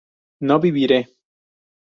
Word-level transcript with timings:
no 0.49 0.57
viviré 0.63 0.99